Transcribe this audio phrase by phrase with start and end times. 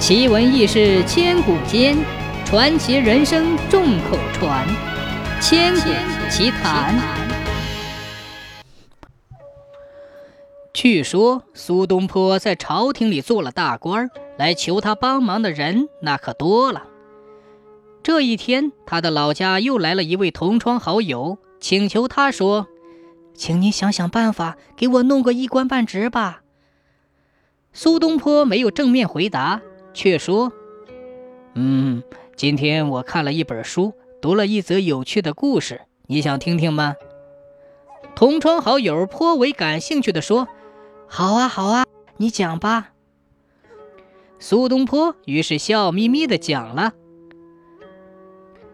[0.00, 1.94] 奇闻异事千古间，
[2.46, 4.66] 传奇人生众口传。
[5.42, 5.90] 千古
[6.30, 6.98] 奇谈。
[10.72, 14.08] 据说苏东坡在朝廷里做了大官，
[14.38, 16.84] 来求他帮忙的人那可多了。
[18.02, 22.68] 这一天，他的老家又来了一位同窗好友，请求他说
[23.36, 26.40] ：“请你想想办法，给我弄个一官半职吧。”
[27.74, 29.60] 苏东坡没有正面回答。
[29.92, 30.52] 却说
[31.54, 32.02] ：“嗯，
[32.36, 36.96] 今天我看了一本书，读了一则有趣的故事，你想听听吗？”
[38.14, 40.48] 同窗好友颇为感兴趣地说
[41.08, 41.84] ：“好啊，好啊，
[42.16, 42.92] 你讲吧。”
[44.38, 46.92] 苏东坡于是笑眯眯地讲了：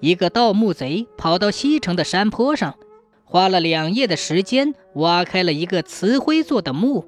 [0.00, 2.76] 一个盗墓贼跑到西城的山坡上，
[3.24, 7.06] 花了两夜的时间挖开了一个瓷灰做的墓。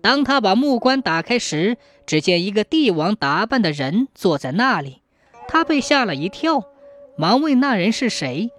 [0.00, 1.76] 当他把木棺打开时，
[2.10, 5.00] 只见一个帝王打扮的人坐在那里。
[5.46, 6.64] 他被吓了一跳，
[7.16, 8.50] 忙问那人是谁。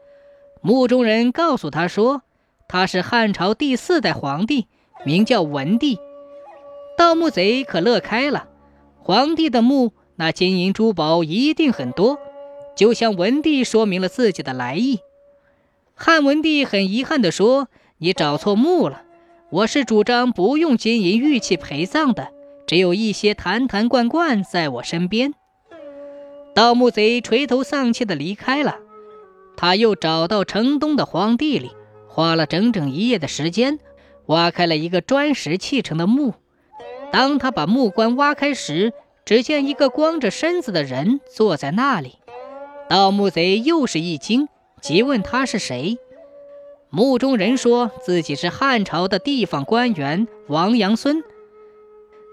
[0.62, 2.22] 墓中人告诉他说
[2.70, 4.68] ：“他是汉朝第四代皇帝，
[5.04, 6.00] 名叫文帝。”
[6.98, 8.48] 盗墓贼可乐开了。
[9.02, 12.20] 皇帝的墓，那金银珠宝一定很多，
[12.74, 15.00] 就向文帝说明了自己的来意。
[15.94, 17.68] 汉文帝很遗憾地说
[18.00, 19.02] ：“你找错墓了。”
[19.52, 22.32] 我是主张不用金银玉器陪葬的，
[22.72, 25.34] 只有一些坛坛罐罐在我身边。
[26.56, 28.78] 盗墓贼垂头丧气地离开了。
[29.58, 31.72] 他又找到城东的荒地里，
[32.08, 33.78] 花了整整一夜的时间，
[34.28, 36.34] 挖开了一个砖石砌成的墓。
[37.12, 38.94] 当他把木棺挖开时，
[39.26, 42.20] 只见一个光着身子的人坐在那里。
[42.88, 44.48] 盗墓贼又是一惊，
[44.80, 45.98] 急问他是谁。
[46.90, 51.22] 墓中人说自己是汉朝的地方官员王阳孙，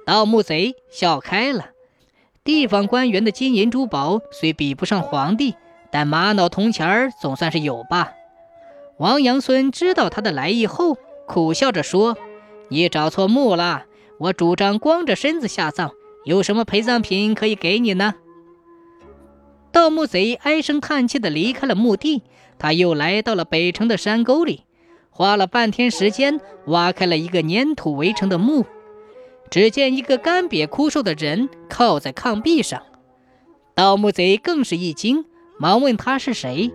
[0.08, 1.66] 盗墓贼笑开了。
[2.42, 5.54] 地方官员的金银珠宝虽比不上皇帝，
[5.92, 8.12] 但玛瑙铜钱儿总算是有吧。
[8.96, 12.16] 王阳孙知道他的来意后，苦笑着说
[12.72, 13.84] ：“你找错墓了，
[14.18, 15.90] 我主张光着身子下葬，
[16.24, 18.14] 有什么陪葬品可以给你呢？”
[19.70, 22.22] 盗墓贼唉声叹气地离开了墓地。
[22.58, 24.64] 他又来到了北城的山沟里，
[25.10, 28.64] 花了半天时间挖开了一个粘土围成的墓。
[29.50, 32.82] 只见一个干瘪枯瘦的人靠在炕壁上。
[33.74, 35.24] 盗墓贼更是一惊，
[35.58, 36.72] 忙问他是谁。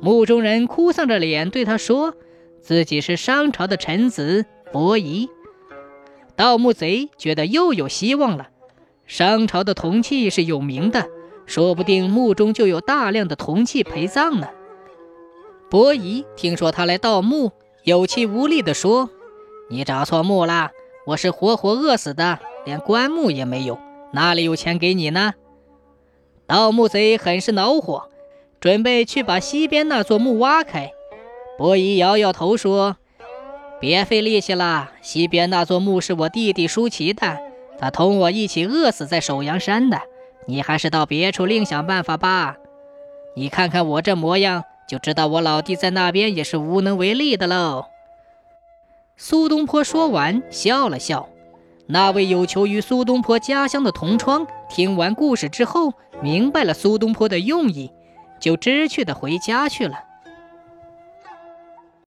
[0.00, 2.14] 墓中人哭丧着脸对他说
[2.60, 5.28] ：“自己是商朝的臣子伯夷。”
[6.36, 8.48] 盗墓贼觉得又有希望了。
[9.06, 11.08] 商朝的铜器是有名的，
[11.46, 14.48] 说不定墓中就有大量的铜器陪葬呢。
[15.70, 17.52] 伯夷听说他来盗墓，
[17.84, 19.08] 有气无力地说
[19.70, 20.70] ：“你找错墓了，
[21.06, 23.78] 我是活活饿死的，连棺木也没有，
[24.12, 25.34] 哪里有钱给你呢？”
[26.46, 28.08] 盗墓贼很是恼火，
[28.60, 30.90] 准备去把西边那座墓挖开。
[31.56, 32.96] 伯夷摇摇头说
[33.80, 37.38] ：“别费力气了，西边那座墓是我弟弟舒淇的，
[37.78, 40.02] 他同我一起饿死在首阳山的，
[40.46, 42.56] 你还是到别处另想办法吧。
[43.34, 47.86] 你看看我这模样。”就知道我老弟在那边也是无能为力的喽。
[49.18, 51.26] 苏东坡说完，笑了笑。
[51.86, 57.90] 那位有求于苏东坡家乡的同窗，听完故事之后，明白了苏东坡的用意，
[58.38, 60.00] 就知趣的回家去了。